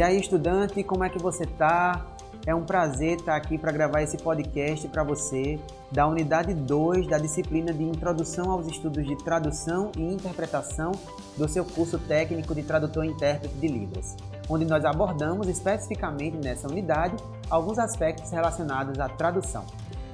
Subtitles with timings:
[0.00, 2.06] E aí, estudante, como é que você tá?
[2.46, 5.60] É um prazer estar aqui para gravar esse podcast para você
[5.92, 10.92] da unidade 2 da disciplina de Introdução aos Estudos de Tradução e Interpretação
[11.36, 14.16] do seu curso técnico de tradutor e intérprete de Libras,
[14.48, 19.66] onde nós abordamos especificamente nessa unidade alguns aspectos relacionados à tradução.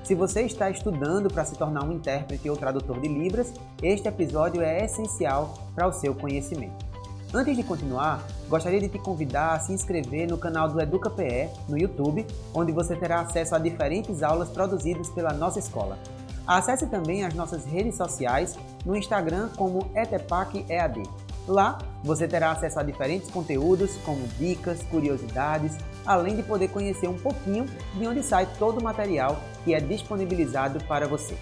[0.03, 4.63] Se você está estudando para se tornar um intérprete ou tradutor de Libras, este episódio
[4.63, 6.96] é essencial para o seu conhecimento.
[7.37, 11.77] Antes de continuar, gostaria de te convidar a se inscrever no canal do EducaPE no
[11.77, 15.99] YouTube, onde você terá acesso a diferentes aulas produzidas pela nossa escola.
[16.47, 21.03] Acesse também as nossas redes sociais no Instagram como ETEPACEAD.
[21.47, 27.19] Lá você terá acesso a diferentes conteúdos como dicas, curiosidades, além de poder conhecer um
[27.19, 27.67] pouquinho
[27.99, 31.37] de onde sai todo o material que é disponibilizado para você.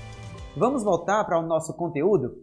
[0.57, 2.35] Vamos voltar para o nosso conteúdo?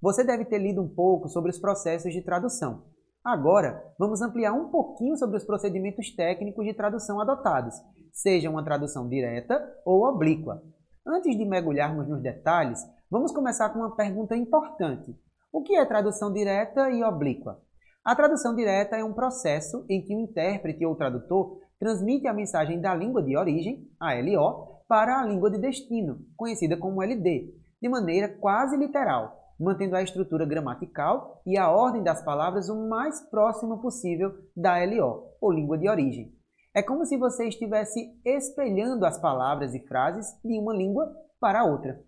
[0.00, 2.84] Você deve ter lido um pouco sobre os processos de tradução.
[3.22, 7.74] Agora, vamos ampliar um pouquinho sobre os procedimentos técnicos de tradução adotados,
[8.10, 10.62] seja uma tradução direta ou oblíqua.
[11.06, 15.14] Antes de mergulharmos nos detalhes, vamos começar com uma pergunta importante.
[15.52, 17.60] O que é tradução direta e oblíqua?
[18.02, 22.80] A tradução direta é um processo em que o intérprete ou tradutor transmite a mensagem
[22.80, 27.88] da língua de origem, a LO, para a língua de destino, conhecida como LD, de
[27.88, 33.78] maneira quase literal, mantendo a estrutura gramatical e a ordem das palavras o mais próximo
[33.82, 36.32] possível da LO, ou língua de origem.
[36.74, 42.00] É como se você estivesse espelhando as palavras e frases de uma língua para outra.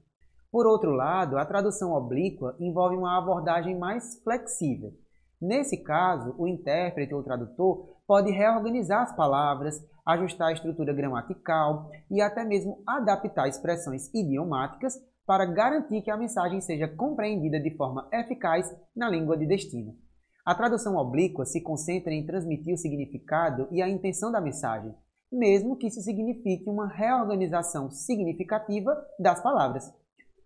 [0.50, 4.92] Por outro lado, a tradução oblíqua envolve uma abordagem mais flexível.
[5.40, 9.74] Nesse caso, o intérprete ou tradutor pode reorganizar as palavras,
[10.06, 14.94] ajustar a estrutura gramatical e até mesmo adaptar expressões idiomáticas
[15.26, 19.96] para garantir que a mensagem seja compreendida de forma eficaz na língua de destino.
[20.44, 24.92] A tradução oblíqua se concentra em transmitir o significado e a intenção da mensagem,
[25.30, 29.92] mesmo que isso signifique uma reorganização significativa das palavras.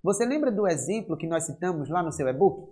[0.03, 2.71] Você lembra do exemplo que nós citamos lá no seu e-book?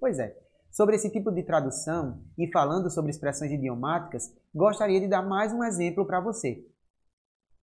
[0.00, 0.36] Pois é.
[0.70, 5.62] Sobre esse tipo de tradução e falando sobre expressões idiomáticas, gostaria de dar mais um
[5.62, 6.66] exemplo para você.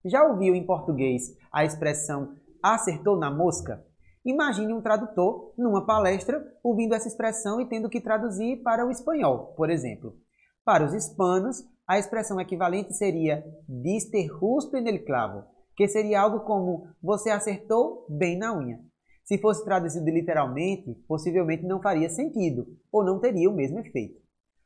[0.05, 3.83] Já ouviu em português a expressão acertou na mosca?
[4.23, 9.53] Imagine um tradutor numa palestra ouvindo essa expressão e tendo que traduzir para o espanhol,
[9.57, 10.16] por exemplo.
[10.63, 15.45] Para os hispanos, a expressão equivalente seria diste justo en el clavo,
[15.75, 18.79] que seria algo como você acertou bem na unha.
[19.23, 24.22] Se fosse traduzido literalmente, possivelmente não faria sentido ou não teria o mesmo efeito.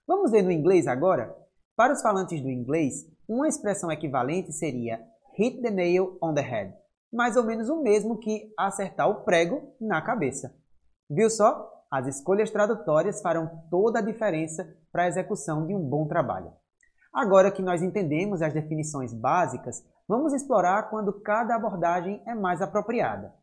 [0.06, 1.34] Vamos ver no inglês agora?
[1.78, 5.02] Para os falantes do inglês, uma expressão equivalente seria
[5.38, 6.74] hit the nail on the head
[7.16, 10.54] mais ou menos o mesmo que acertar o prego na cabeça.
[11.10, 11.72] Viu só?
[11.90, 16.52] As escolhas tradutórias farão toda a diferença para a execução de um bom trabalho.
[17.14, 23.34] Agora que nós entendemos as definições básicas, vamos explorar quando cada abordagem é mais apropriada.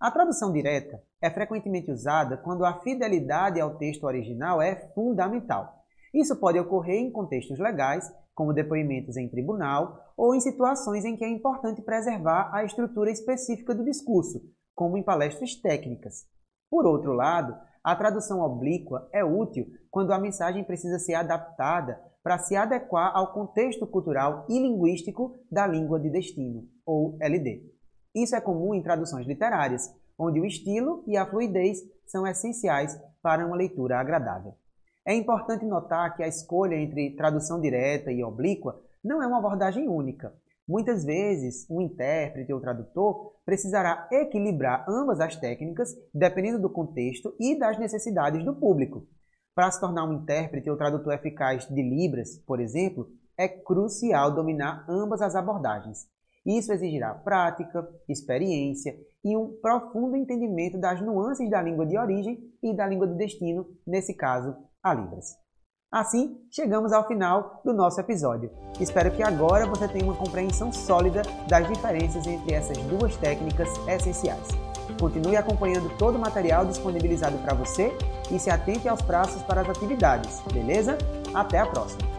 [0.00, 5.84] A tradução direta é frequentemente usada quando a fidelidade ao texto original é fundamental.
[6.12, 8.10] Isso pode ocorrer em contextos legais
[8.40, 13.74] como depoimentos em tribunal, ou em situações em que é importante preservar a estrutura específica
[13.74, 14.40] do discurso,
[14.74, 16.24] como em palestras técnicas.
[16.70, 22.38] Por outro lado, a tradução oblíqua é útil quando a mensagem precisa ser adaptada para
[22.38, 27.62] se adequar ao contexto cultural e linguístico da língua de destino, ou LD.
[28.14, 31.76] Isso é comum em traduções literárias, onde o estilo e a fluidez
[32.06, 34.54] são essenciais para uma leitura agradável.
[35.06, 39.88] É importante notar que a escolha entre tradução direta e oblíqua não é uma abordagem
[39.88, 40.34] única.
[40.68, 47.58] Muitas vezes, um intérprete ou tradutor precisará equilibrar ambas as técnicas, dependendo do contexto e
[47.58, 49.06] das necessidades do público.
[49.54, 54.84] Para se tornar um intérprete ou tradutor eficaz de Libras, por exemplo, é crucial dominar
[54.88, 56.06] ambas as abordagens.
[56.46, 62.74] Isso exigirá prática, experiência e um profundo entendimento das nuances da língua de origem e
[62.74, 65.36] da língua de destino, nesse caso, a Libras.
[65.92, 68.50] Assim, chegamos ao final do nosso episódio.
[68.78, 74.48] Espero que agora você tenha uma compreensão sólida das diferenças entre essas duas técnicas essenciais.
[75.00, 77.92] Continue acompanhando todo o material disponibilizado para você
[78.30, 80.96] e se atente aos prazos para as atividades, beleza?
[81.34, 82.09] Até a próxima!